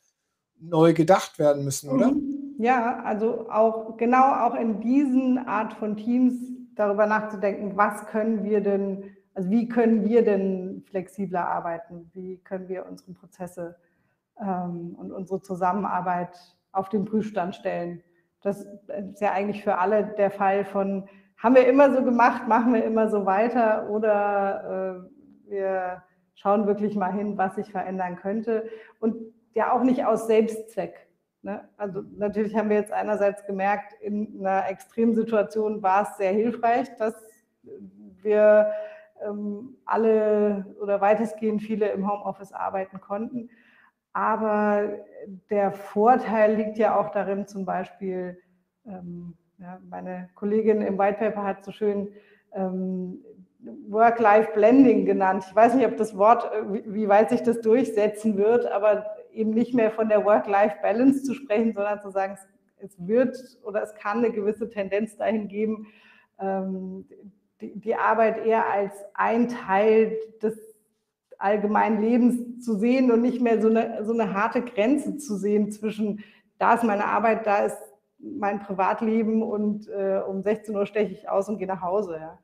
[0.60, 2.12] neu gedacht werden müssen, oder?
[2.58, 8.62] Ja, also auch genau auch in diesen Art von Teams darüber nachzudenken, was können wir
[8.62, 12.10] denn, also wie können wir denn flexibler arbeiten?
[12.14, 13.76] Wie können wir unsere Prozesse
[14.40, 16.36] ähm, und unsere Zusammenarbeit
[16.72, 18.02] auf den Prüfstand stellen?
[18.42, 18.62] Das
[19.12, 22.84] ist ja eigentlich für alle der Fall von, haben wir immer so gemacht, machen wir
[22.84, 25.04] immer so weiter oder
[25.46, 26.02] äh, wir
[26.34, 28.70] schauen wirklich mal hin, was sich verändern könnte.
[28.98, 29.16] Und
[29.52, 31.09] ja auch nicht aus Selbstzweck.
[31.42, 31.68] Ne?
[31.76, 37.14] Also natürlich haben wir jetzt einerseits gemerkt, in einer Extremsituation war es sehr hilfreich, dass
[38.22, 38.70] wir
[39.26, 43.50] ähm, alle oder weitestgehend viele im Homeoffice arbeiten konnten.
[44.12, 44.88] Aber
[45.50, 48.38] der Vorteil liegt ja auch darin, zum Beispiel,
[48.86, 52.08] ähm, ja, meine Kollegin im White Paper hat so schön
[52.52, 53.22] ähm,
[53.88, 55.44] Work-Life-Blending genannt.
[55.48, 56.50] Ich weiß nicht, ob das Wort,
[56.86, 61.72] wie weit sich das durchsetzen wird, aber eben nicht mehr von der Work-Life-Balance zu sprechen,
[61.72, 62.36] sondern zu sagen,
[62.78, 65.86] es wird oder es kann eine gewisse Tendenz dahin geben,
[66.38, 67.06] ähm,
[67.60, 70.58] die Arbeit eher als ein Teil des
[71.38, 75.70] allgemeinen Lebens zu sehen und nicht mehr so eine, so eine harte Grenze zu sehen
[75.70, 76.22] zwischen,
[76.58, 77.78] da ist meine Arbeit, da ist
[78.18, 82.18] mein Privatleben und äh, um 16 Uhr steche ich aus und gehe nach Hause.
[82.20, 82.38] Ja.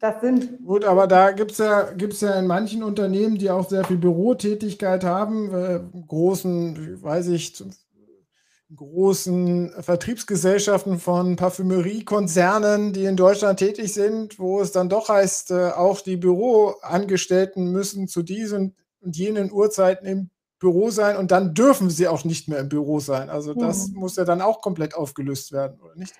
[0.00, 0.64] Das sind.
[0.64, 3.98] Gut, aber da gibt es ja, gibt's ja in manchen Unternehmen, die auch sehr viel
[3.98, 7.62] Bürotätigkeit haben, äh, großen, weiß ich,
[8.74, 15.70] großen Vertriebsgesellschaften von Parfümeriekonzernen, die in Deutschland tätig sind, wo es dann doch heißt, äh,
[15.72, 21.90] auch die Büroangestellten müssen zu diesen und jenen Uhrzeiten im Büro sein und dann dürfen
[21.90, 23.28] sie auch nicht mehr im Büro sein.
[23.28, 23.98] Also das mhm.
[23.98, 26.14] muss ja dann auch komplett aufgelöst werden, oder nicht?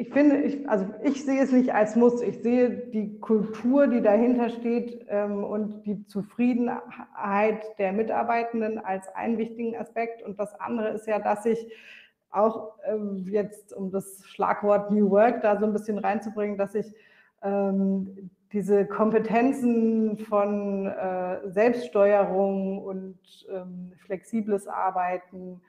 [0.00, 2.22] Ich finde, ich, also ich sehe es nicht als Muss.
[2.22, 9.36] Ich sehe die Kultur, die dahinter steht ähm, und die Zufriedenheit der Mitarbeitenden als einen
[9.36, 10.22] wichtigen Aspekt.
[10.22, 11.70] Und das andere ist ja, dass ich
[12.30, 16.94] auch ähm, jetzt, um das Schlagwort New Work da so ein bisschen reinzubringen, dass ich
[17.42, 23.18] ähm, diese Kompetenzen von äh, Selbststeuerung und
[23.52, 25.60] ähm, flexibles Arbeiten,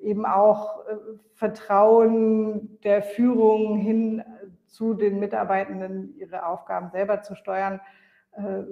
[0.00, 0.96] eben auch äh,
[1.34, 4.22] Vertrauen der Führung hin
[4.66, 7.80] zu den Mitarbeitenden, ihre Aufgaben selber zu steuern,
[8.32, 8.62] äh,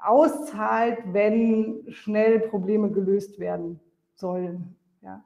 [0.00, 3.80] auszahlt, wenn schnell Probleme gelöst werden
[4.14, 4.76] sollen.
[5.00, 5.22] Ja.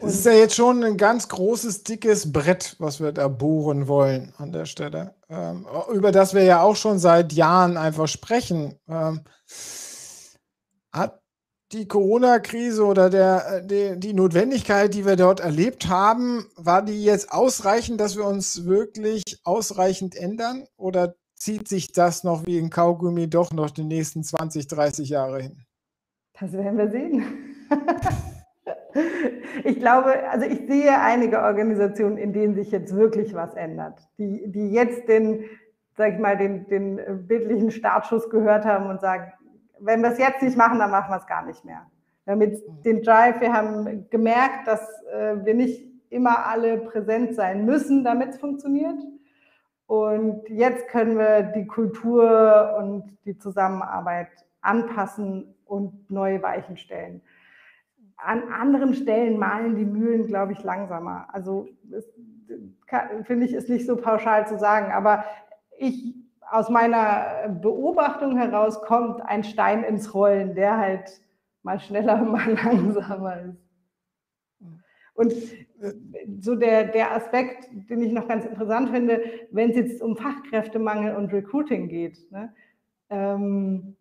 [0.00, 4.32] Das ist ja jetzt schon ein ganz großes, dickes Brett, was wir da bohren wollen
[4.38, 8.78] an der Stelle, ähm, über das wir ja auch schon seit Jahren einfach sprechen.
[8.88, 9.22] Ähm,
[10.92, 11.19] hat
[11.72, 17.04] die Corona-Krise oder der, äh, die, die, Notwendigkeit, die wir dort erlebt haben, war die
[17.04, 20.64] jetzt ausreichend, dass wir uns wirklich ausreichend ändern?
[20.76, 25.42] Oder zieht sich das noch wie ein Kaugummi doch noch die nächsten 20, 30 Jahre
[25.42, 25.64] hin?
[26.38, 27.24] Das werden wir sehen.
[29.64, 34.50] ich glaube, also ich sehe einige Organisationen, in denen sich jetzt wirklich was ändert, die,
[34.50, 35.44] die jetzt den,
[35.96, 39.32] sag ich mal, den, den bildlichen Startschuss gehört haben und sagen,
[39.80, 41.86] wenn wir es jetzt nicht machen, dann machen wir es gar nicht mehr.
[42.26, 44.80] Jetzt den Drive, wir haben gemerkt, dass
[45.12, 48.98] äh, wir nicht immer alle präsent sein müssen, damit es funktioniert.
[49.86, 54.28] Und jetzt können wir die Kultur und die Zusammenarbeit
[54.60, 57.22] anpassen und neue Weichen stellen.
[58.16, 61.26] An anderen Stellen malen die Mühlen, glaube ich, langsamer.
[61.32, 61.68] Also
[63.24, 64.92] finde ich, ist nicht so pauschal zu sagen.
[64.92, 65.24] Aber
[65.78, 66.14] ich
[66.50, 71.20] aus meiner Beobachtung heraus kommt ein Stein ins Rollen, der halt
[71.62, 73.70] mal schneller, mal langsamer ist.
[75.14, 75.34] Und
[76.40, 81.14] so der, der Aspekt, den ich noch ganz interessant finde, wenn es jetzt um Fachkräftemangel
[81.14, 82.54] und Recruiting geht, ne,
[83.10, 83.96] ähm,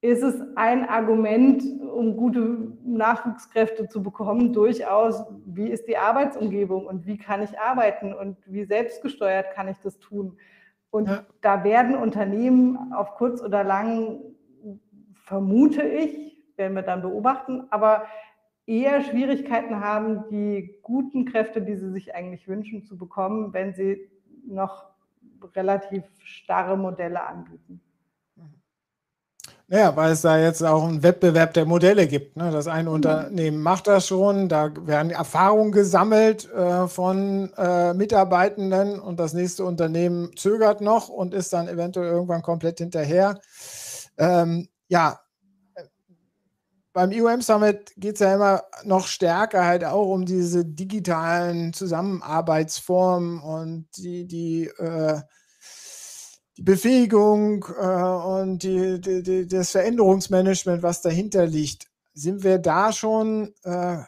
[0.00, 7.06] ist es ein Argument, um gute Nachwuchskräfte zu bekommen, durchaus, wie ist die Arbeitsumgebung und
[7.06, 10.38] wie kann ich arbeiten und wie selbstgesteuert kann ich das tun.
[10.96, 11.26] Und ja.
[11.42, 14.18] da werden Unternehmen auf kurz oder lang,
[15.12, 18.06] vermute ich, werden wir dann beobachten, aber
[18.64, 24.10] eher Schwierigkeiten haben, die guten Kräfte, die sie sich eigentlich wünschen, zu bekommen, wenn sie
[24.46, 24.86] noch
[25.54, 27.82] relativ starre Modelle anbieten.
[29.68, 32.36] Naja, weil es da jetzt auch einen Wettbewerb der Modelle gibt.
[32.36, 32.52] Ne?
[32.52, 32.94] Das eine mhm.
[32.94, 39.64] Unternehmen macht das schon, da werden Erfahrungen gesammelt äh, von äh, Mitarbeitenden und das nächste
[39.64, 43.40] Unternehmen zögert noch und ist dann eventuell irgendwann komplett hinterher.
[44.18, 45.18] Ähm, ja,
[46.92, 53.40] beim IOM Summit geht es ja immer noch stärker halt auch um diese digitalen Zusammenarbeitsformen
[53.40, 55.20] und die, die äh,
[56.56, 62.92] die Befähigung äh, und die, die, die, das Veränderungsmanagement, was dahinter liegt, sind wir da
[62.92, 63.98] schon äh,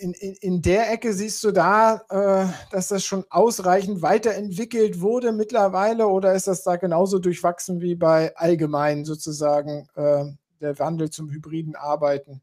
[0.00, 5.32] in, in, in der Ecke siehst du da, äh, dass das schon ausreichend weiterentwickelt wurde
[5.32, 10.24] mittlerweile oder ist das da genauso durchwachsen wie bei allgemein sozusagen äh,
[10.60, 12.40] der Wandel zum hybriden Arbeiten?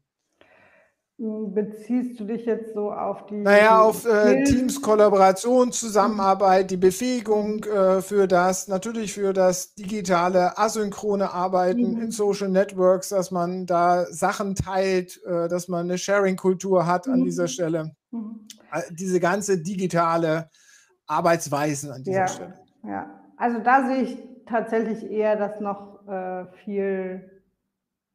[1.22, 3.34] Beziehst du dich jetzt so auf die.
[3.34, 10.56] Naja, auf äh, Teams, Kollaboration, Zusammenarbeit, die Befähigung äh, für das, natürlich für das digitale,
[10.56, 12.02] asynchrone Arbeiten mhm.
[12.04, 17.20] in Social Networks, dass man da Sachen teilt, äh, dass man eine Sharing-Kultur hat an
[17.20, 17.24] mhm.
[17.24, 17.90] dieser Stelle.
[18.12, 18.48] Mhm.
[18.90, 20.48] Diese ganze digitale
[21.06, 22.54] Arbeitsweisen an dieser ja, Stelle.
[22.82, 27.42] Ja, also da sehe ich tatsächlich eher, dass noch äh, viel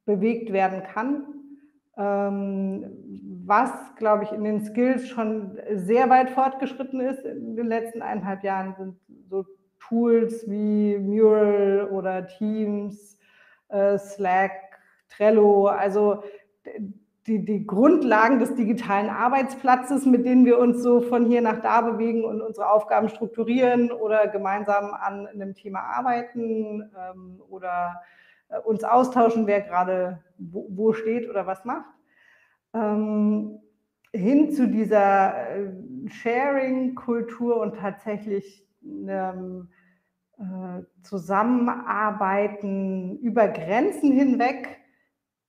[0.08, 1.35] bewegt werden kann
[1.98, 8.44] was, glaube ich, in den Skills schon sehr weit fortgeschritten ist in den letzten eineinhalb
[8.44, 8.96] Jahren, sind
[9.30, 9.46] so
[9.80, 13.18] Tools wie Mural oder Teams,
[13.70, 14.52] äh, Slack,
[15.10, 16.24] Trello, also
[17.28, 21.82] die, die Grundlagen des digitalen Arbeitsplatzes, mit denen wir uns so von hier nach da
[21.82, 28.02] bewegen und unsere Aufgaben strukturieren oder gemeinsam an einem Thema arbeiten ähm, oder
[28.66, 31.90] uns austauschen, wer gerade wo, wo, steht oder was macht.
[32.74, 33.60] Ähm,
[34.14, 35.72] hin zu dieser äh,
[36.08, 39.70] Sharing-Kultur und tatsächlich einem
[40.38, 44.82] äh, Zusammenarbeiten über Grenzen hinweg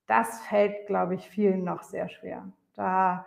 [0.06, 2.50] das fällt, glaube ich, vielen noch sehr schwer.
[2.74, 3.26] Da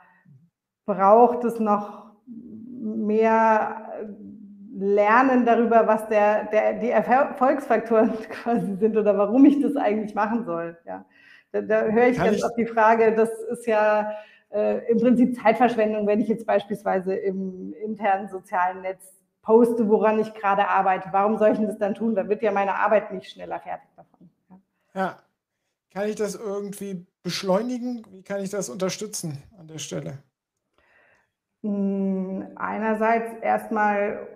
[0.86, 4.08] braucht es noch mehr äh,
[4.80, 10.46] Lernen darüber, was der, der, die Erfolgsfaktoren quasi sind oder warum ich das eigentlich machen
[10.46, 10.78] soll.
[10.86, 11.06] Ja.
[11.52, 14.12] Da, da höre ich Kann jetzt ich auf die Frage, das ist ja
[14.52, 20.34] äh, im Prinzip Zeitverschwendung, wenn ich jetzt beispielsweise im internen sozialen Netz poste, woran ich
[20.34, 21.10] gerade arbeite.
[21.12, 22.16] Warum soll ich das dann tun?
[22.16, 24.30] Da wird ja meine Arbeit nicht schneller fertig davon.
[24.50, 25.02] Ja.
[25.02, 25.20] ja.
[25.92, 28.06] Kann ich das irgendwie beschleunigen?
[28.12, 30.20] Wie kann ich das unterstützen an der Stelle?
[31.64, 34.28] Hm, einerseits erstmal,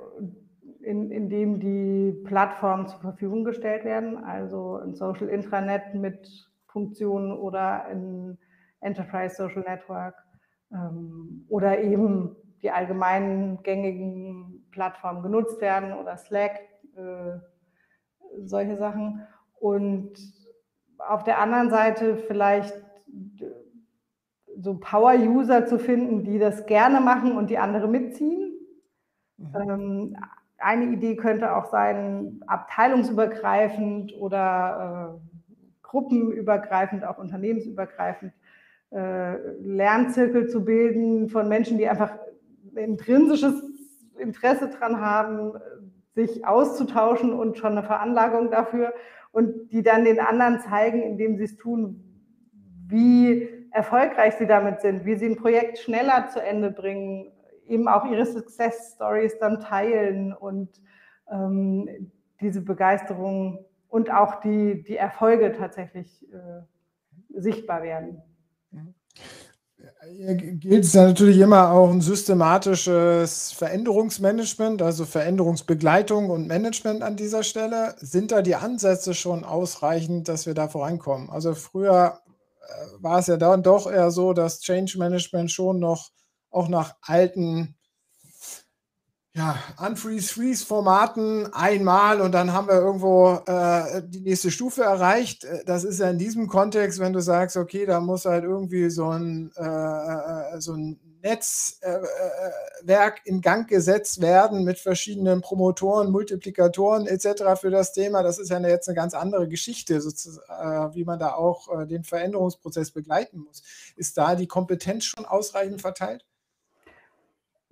[0.83, 7.85] in, indem die Plattformen zur Verfügung gestellt werden, also ein Social Intranet mit Funktionen oder
[7.85, 8.37] ein
[8.79, 10.15] Enterprise Social Network
[10.71, 16.59] ähm, oder eben die allgemeinen gängigen Plattformen genutzt werden oder Slack,
[16.95, 17.37] äh,
[18.43, 19.25] solche Sachen.
[19.59, 20.13] Und
[20.97, 22.73] auf der anderen Seite vielleicht
[24.57, 28.53] so Power-User zu finden, die das gerne machen und die andere mitziehen.
[29.37, 29.55] Mhm.
[29.55, 30.17] Ähm,
[30.63, 38.33] eine Idee könnte auch sein, abteilungsübergreifend oder äh, gruppenübergreifend, auch unternehmensübergreifend,
[38.91, 42.13] äh, Lernzirkel zu bilden von Menschen, die einfach
[42.75, 43.61] intrinsisches
[44.17, 45.53] Interesse daran haben,
[46.15, 48.93] sich auszutauschen und schon eine Veranlagung dafür
[49.31, 52.03] und die dann den anderen zeigen, indem sie es tun,
[52.87, 57.32] wie erfolgreich sie damit sind, wie sie ein Projekt schneller zu Ende bringen,
[57.67, 60.69] eben auch ihre Success Stories dann teilen und
[61.31, 68.21] ähm, diese Begeisterung und auch die, die Erfolge tatsächlich äh, sichtbar werden.
[70.59, 77.95] Gilt es natürlich immer auch ein systematisches Veränderungsmanagement, also Veränderungsbegleitung und Management an dieser Stelle.
[77.99, 81.29] Sind da die Ansätze schon ausreichend, dass wir da vorankommen?
[81.29, 82.19] Also früher
[82.61, 86.09] äh, war es ja dann doch eher so, dass Change Management schon noch
[86.53, 87.75] auch nach alten
[89.35, 95.43] ja, Unfreeze-Freeze-Formaten einmal und dann haben wir irgendwo äh, die nächste Stufe erreicht.
[95.43, 98.91] Äh, das ist ja in diesem Kontext, wenn du sagst, okay, da muss halt irgendwie
[98.91, 106.11] so ein, äh, äh so ein Netzwerk äh, in Gang gesetzt werden mit verschiedenen Promotoren,
[106.11, 107.59] Multiplikatoren etc.
[107.59, 108.21] für das Thema.
[108.21, 113.39] Das ist ja jetzt eine ganz andere Geschichte, wie man da auch den Veränderungsprozess begleiten
[113.39, 113.63] muss.
[113.95, 116.25] Ist da die Kompetenz schon ausreichend verteilt?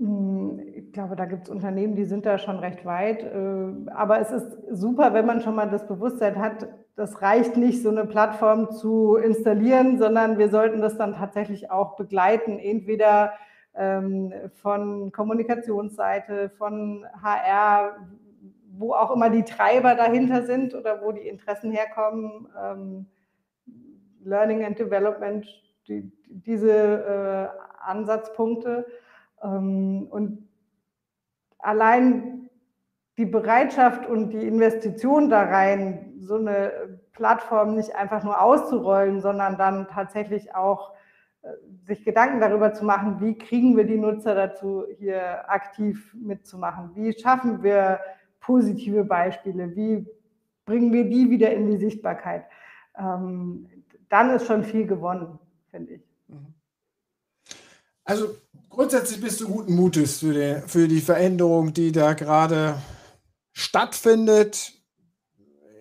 [0.02, 3.24] Hm, ich glaube, da gibt es Unternehmen, die sind da schon recht weit.
[3.24, 7.84] Äh, aber es ist super, wenn man schon mal das Bewusstsein hat, das reicht nicht,
[7.84, 13.34] so eine Plattform zu installieren, sondern wir sollten das dann tatsächlich auch begleiten, entweder
[13.76, 17.98] ähm, von Kommunikationsseite, von HR,
[18.74, 23.06] wo auch immer die Treiber dahinter sind oder wo die Interessen herkommen, ähm,
[24.24, 25.46] Learning and Development,
[25.88, 28.88] die, diese äh, Ansatzpunkte.
[29.44, 30.48] Ähm, und
[31.60, 32.50] allein
[33.18, 39.58] die Bereitschaft und die Investition da rein, so eine Plattform nicht einfach nur auszurollen, sondern
[39.58, 40.94] dann tatsächlich auch
[41.42, 41.50] äh,
[41.86, 46.92] sich Gedanken darüber zu machen, wie kriegen wir die Nutzer dazu, hier aktiv mitzumachen?
[46.96, 48.00] Wie schaffen wir
[48.40, 49.76] positive Beispiele?
[49.76, 50.08] Wie
[50.66, 52.46] bringen wir die wieder in die Sichtbarkeit?
[52.98, 53.70] Ähm,
[54.10, 55.40] dann ist schon viel gewonnen,
[55.70, 56.02] finde ich.
[56.28, 56.54] Mhm.
[58.04, 58.36] Also
[58.72, 62.76] grundsätzlich bist du guten Mutes für die, für die Veränderung, die da gerade
[63.54, 64.74] stattfindet,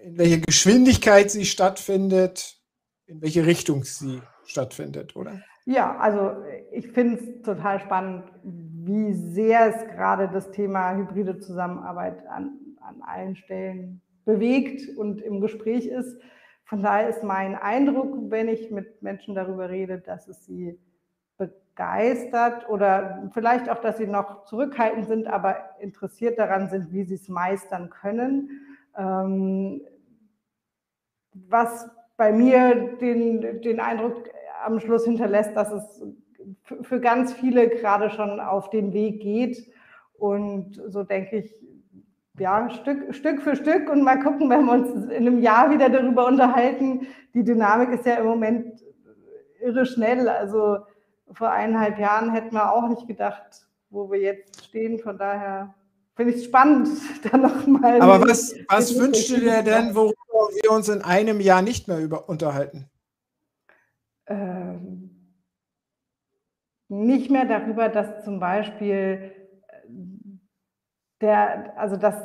[0.04, 2.58] in welcher Geschwindigkeit sie stattfindet,
[3.06, 5.40] in welche Richtung sie stattfindet, oder?
[5.66, 12.26] Ja, also ich finde es total spannend, wie sehr es gerade das Thema hybride Zusammenarbeit
[12.28, 16.20] an, an allen Stellen bewegt und im Gespräch ist.
[16.64, 20.78] Von daher ist mein Eindruck, wenn ich mit Menschen darüber rede, dass es sie
[21.80, 27.14] begeistert oder vielleicht auch, dass sie noch zurückhaltend sind, aber interessiert daran sind, wie sie
[27.14, 28.50] es meistern können.
[28.96, 29.80] Ähm,
[31.32, 34.28] was bei mir den, den Eindruck
[34.62, 36.02] am Schluss hinterlässt, dass es
[36.82, 39.72] für ganz viele gerade schon auf den Weg geht.
[40.18, 41.54] Und so denke ich,
[42.38, 45.88] ja, Stück, Stück für Stück und mal gucken, wenn wir uns in einem Jahr wieder
[45.88, 47.06] darüber unterhalten.
[47.32, 48.82] Die Dynamik ist ja im Moment
[49.60, 50.28] irre schnell.
[50.28, 50.78] Also
[51.32, 54.98] vor eineinhalb Jahren hätten wir auch nicht gedacht, wo wir jetzt stehen.
[54.98, 55.74] Von daher
[56.16, 56.88] finde ich es spannend,
[57.30, 58.00] da nochmal.
[58.00, 60.14] Aber was, was wünschst du dir denn, worüber
[60.62, 62.90] wir uns in einem Jahr nicht mehr über unterhalten?
[64.26, 65.10] Ähm,
[66.88, 69.32] nicht mehr darüber, dass zum Beispiel
[71.20, 72.16] der, also dass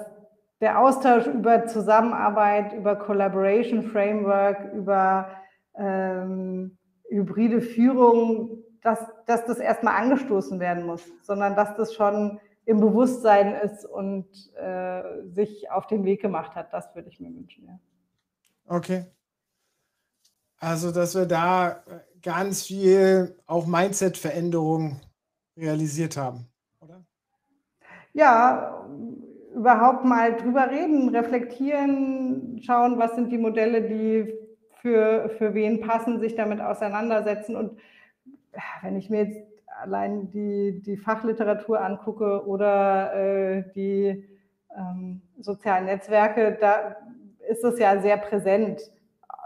[0.61, 5.29] der Austausch über Zusammenarbeit, über Collaboration Framework, über
[5.77, 6.77] ähm,
[7.09, 13.55] hybride Führung, dass, dass das erstmal angestoßen werden muss, sondern dass das schon im Bewusstsein
[13.55, 16.71] ist und äh, sich auf den Weg gemacht hat.
[16.71, 17.65] Das würde ich mir wünschen.
[17.65, 17.79] Ja.
[18.67, 19.05] Okay.
[20.59, 21.83] Also, dass wir da
[22.21, 25.01] ganz viel auch Mindset-Veränderung
[25.57, 26.47] realisiert haben,
[26.79, 27.03] oder?
[28.13, 28.85] Ja,
[29.53, 34.33] überhaupt mal drüber reden, reflektieren, schauen, was sind die Modelle, die
[34.81, 37.55] für, für wen passen, sich damit auseinandersetzen.
[37.55, 37.79] Und
[38.81, 39.41] wenn ich mir jetzt
[39.81, 44.27] allein die, die Fachliteratur angucke oder äh, die
[44.75, 46.95] ähm, sozialen Netzwerke, da
[47.49, 48.81] ist es ja sehr präsent.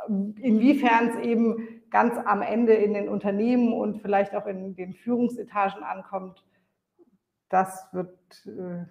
[0.08, 5.84] Inwiefern es eben ganz am Ende in den Unternehmen und vielleicht auch in den Führungsetagen
[5.84, 6.44] ankommt,
[7.50, 8.86] das wird äh,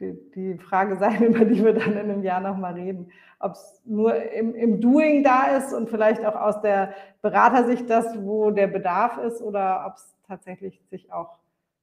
[0.00, 3.10] die, die, Frage sein, über die wir dann in einem Jahr nochmal reden.
[3.38, 8.06] Ob es nur im, im, Doing da ist und vielleicht auch aus der Beratersicht das,
[8.22, 11.38] wo der Bedarf ist, oder ob es tatsächlich sich auch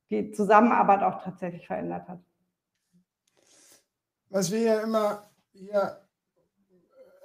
[0.10, 2.20] die Zusammenarbeit auch tatsächlich verändert hat.
[4.30, 6.01] Was wir ja immer hier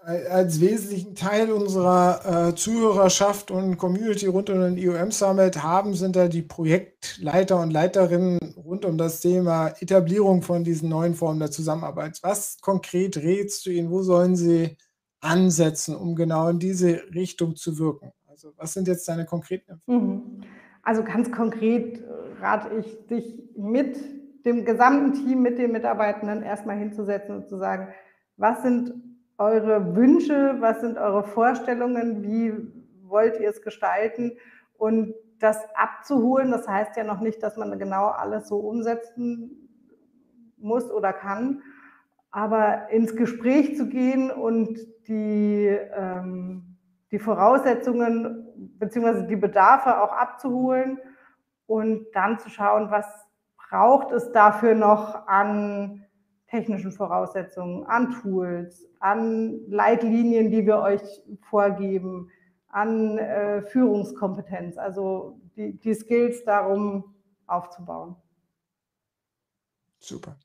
[0.06, 6.14] als wesentlichen Teil unserer äh, Zuhörerschaft und Community rund um den IOM Summit haben, sind
[6.14, 11.50] da die Projektleiter und Leiterinnen rund um das Thema Etablierung von diesen neuen Formen der
[11.50, 12.20] Zusammenarbeit.
[12.22, 13.90] Was konkret rätst du ihnen?
[13.90, 14.76] Wo sollen sie
[15.20, 18.12] ansetzen, um genau in diese Richtung zu wirken?
[18.28, 20.36] Also was sind jetzt deine konkreten Empfehlungen?
[20.38, 20.40] Mhm.
[20.82, 22.04] Also ganz konkret äh,
[22.40, 23.98] rate ich, dich mit
[24.44, 27.88] dem gesamten Team, mit den Mitarbeitenden erstmal hinzusetzen und zu sagen,
[28.36, 28.92] was sind
[29.38, 32.54] eure Wünsche, was sind eure Vorstellungen, wie
[33.02, 34.32] wollt ihr es gestalten
[34.78, 36.50] und das abzuholen.
[36.50, 39.68] Das heißt ja noch nicht, dass man genau alles so umsetzen
[40.56, 41.62] muss oder kann,
[42.30, 46.76] aber ins Gespräch zu gehen und die, ähm,
[47.10, 48.46] die Voraussetzungen
[48.78, 49.26] bzw.
[49.26, 50.98] die Bedarfe auch abzuholen
[51.66, 53.06] und dann zu schauen, was
[53.68, 56.05] braucht es dafür noch an
[56.48, 61.02] technischen Voraussetzungen, an Tools, an Leitlinien, die wir euch
[61.48, 62.30] vorgeben,
[62.68, 67.14] an äh, Führungskompetenz, also die, die Skills darum
[67.46, 68.16] aufzubauen.
[69.98, 70.36] Super.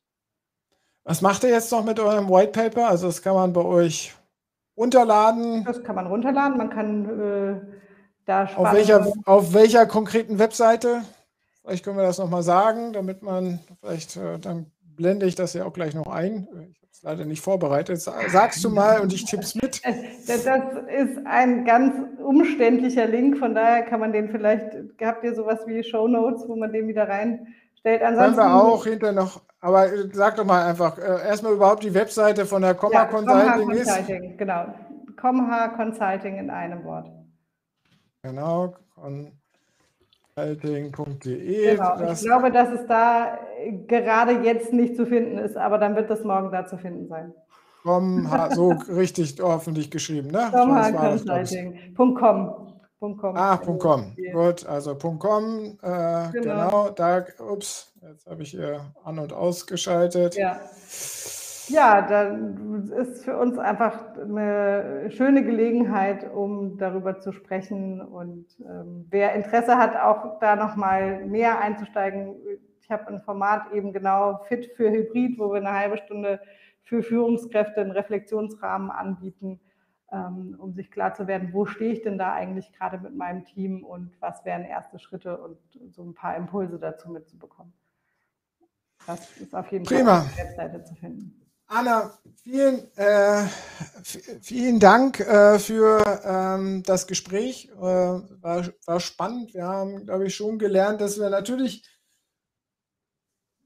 [1.04, 2.88] Was macht ihr jetzt noch mit eurem White Paper?
[2.88, 4.16] Also das kann man bei euch
[4.78, 5.64] runterladen.
[5.66, 6.58] Das kann man runterladen.
[6.58, 7.62] Man kann äh,
[8.26, 11.02] da auf welcher, auf welcher konkreten Webseite?
[11.62, 14.72] Vielleicht können wir das nochmal sagen, damit man vielleicht äh, dann
[15.02, 16.48] blende ich das ja auch gleich noch ein.
[16.70, 18.00] Ich habe es leider nicht vorbereitet.
[18.02, 19.82] Sagst du mal und ich tipp's mit.
[20.28, 25.60] Das ist ein ganz umständlicher Link, von daher kann man den vielleicht, habt ihr sowas
[25.66, 28.02] wie Show Notes, wo man den wieder reinstellt?
[28.02, 31.94] Ansonsten Können wir auch hinter noch, aber sag doch mal einfach, äh, erstmal überhaupt die
[31.94, 34.38] Webseite von der Comma ja, Consulting, Consulting ist.
[34.38, 34.68] Genau,
[35.20, 37.10] Comha Consulting in einem Wort.
[38.22, 38.76] Genau,
[40.36, 41.76] consulting.de.
[41.76, 43.40] Genau, ich glaube, dass es da
[43.88, 47.34] gerade jetzt nicht zu finden ist, aber dann wird das morgen da zu finden sein.
[47.84, 50.50] Com, so richtig hoffentlich geschrieben, ne?
[50.52, 52.68] Consulting.com.
[53.00, 53.36] .com.
[53.36, 54.16] Ah, .com.
[54.32, 56.32] Gut, also .com, äh, genau.
[56.32, 56.90] genau.
[56.92, 60.36] da, ups, jetzt habe ich hier an- und ausgeschaltet.
[60.36, 60.60] Ja.
[61.72, 68.02] Ja, dann ist für uns einfach eine schöne Gelegenheit, um darüber zu sprechen.
[68.02, 72.36] Und ähm, wer Interesse hat, auch da nochmal näher einzusteigen,
[72.82, 76.42] ich habe ein Format eben genau fit für Hybrid, wo wir eine halbe Stunde
[76.84, 79.62] für Führungskräfte einen Reflexionsrahmen anbieten,
[80.12, 83.46] ähm, um sich klar zu werden, wo stehe ich denn da eigentlich gerade mit meinem
[83.46, 85.58] Team und was wären erste Schritte und
[85.92, 87.72] so ein paar Impulse dazu mitzubekommen.
[89.08, 90.22] Das ist auf jeden Prima.
[90.22, 91.41] Fall auf der Webseite zu finden.
[91.74, 92.12] Anna,
[92.44, 93.48] vielen, äh,
[94.42, 97.70] vielen Dank äh, für ähm, das Gespräch.
[97.78, 99.54] Äh, war, war spannend.
[99.54, 101.86] Wir haben, glaube ich, schon gelernt, dass wir natürlich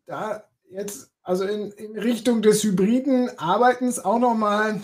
[0.05, 4.81] da jetzt, also in, in Richtung des hybriden Arbeitens auch nochmal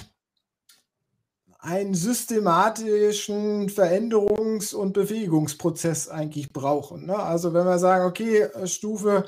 [1.60, 7.06] einen systematischen Veränderungs- und Befähigungsprozess eigentlich brauchen.
[7.06, 7.18] Ne?
[7.18, 9.26] Also wenn wir sagen, okay, Stufe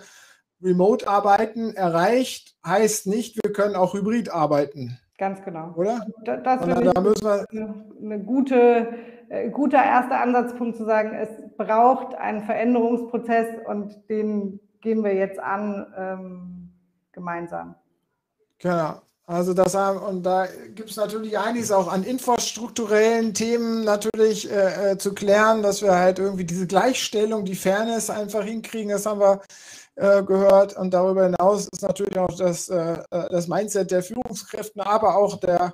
[0.64, 4.98] Remote-Arbeiten erreicht, heißt nicht, wir können auch hybrid arbeiten.
[5.18, 5.74] Ganz genau.
[5.76, 6.06] Oder?
[6.26, 8.88] Da, das da müssen wir eine, eine gute,
[9.30, 15.40] äh, guter erster Ansatzpunkt zu sagen, es braucht einen Veränderungsprozess und den gehen wir jetzt
[15.40, 16.74] an ähm,
[17.12, 17.76] gemeinsam.
[18.60, 19.02] Genau.
[19.26, 24.98] Also das und da gibt es natürlich einiges auch an infrastrukturellen Themen natürlich äh, äh,
[24.98, 28.90] zu klären, dass wir halt irgendwie diese Gleichstellung, die Fairness einfach hinkriegen.
[28.90, 29.40] Das haben wir
[29.96, 30.76] äh, gehört.
[30.76, 35.40] Und darüber hinaus ist natürlich auch das, äh, äh das Mindset der Führungskräfte, aber auch
[35.40, 35.74] der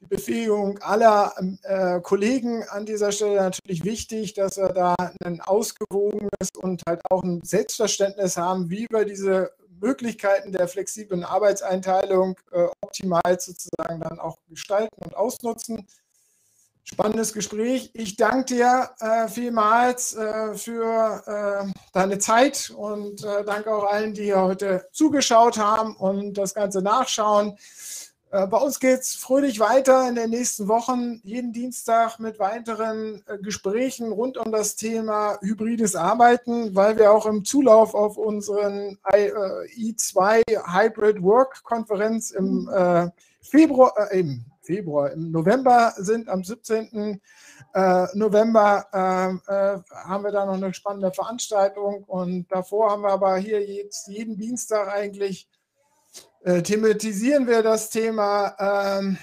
[0.00, 6.82] Befähigung aller äh, Kollegen an dieser Stelle natürlich wichtig, dass wir da ein ausgewogenes und
[6.88, 9.50] halt auch ein Selbstverständnis haben, wie wir diese
[9.80, 15.86] Möglichkeiten der flexiblen Arbeitseinteilung äh, optimal sozusagen dann auch gestalten und ausnutzen.
[16.84, 17.90] Spannendes Gespräch.
[17.94, 21.22] Ich danke dir äh, vielmals äh, für
[21.66, 26.54] äh, deine Zeit und äh, danke auch allen, die hier heute zugeschaut haben und das
[26.54, 27.56] Ganze nachschauen.
[28.32, 33.22] Äh, bei uns geht es fröhlich weiter in den nächsten Wochen, jeden Dienstag mit weiteren
[33.26, 38.98] äh, Gesprächen rund um das Thema hybrides Arbeiten, weil wir auch im Zulauf auf unseren
[39.04, 42.70] I2 äh, Hybrid Work Konferenz im
[43.40, 47.20] Februar, im Februar, im November sind, am 17.
[48.14, 54.08] November haben wir da noch eine spannende Veranstaltung und davor haben wir aber hier jetzt
[54.08, 55.48] jeden Dienstag eigentlich
[56.42, 59.18] äh, thematisieren wir das Thema ähm,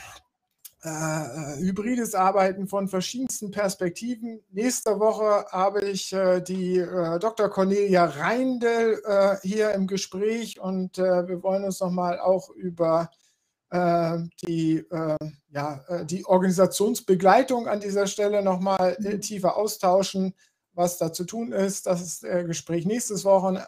[0.83, 4.43] äh, hybrides Arbeiten von verschiedensten Perspektiven.
[4.51, 7.49] Nächste Woche habe ich äh, die äh, Dr.
[7.49, 13.09] Cornelia Reindl äh, hier im Gespräch und äh, wir wollen uns nochmal auch über
[13.69, 14.85] die,
[15.49, 20.33] ja, die Organisationsbegleitung an dieser Stelle nochmal tiefer austauschen,
[20.73, 21.85] was da zu tun ist.
[21.85, 23.67] Das ist das Gespräch nächstes Woche.